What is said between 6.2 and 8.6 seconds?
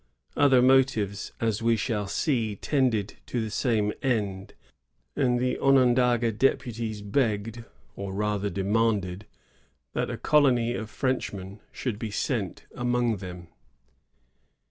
deputies begged, or rather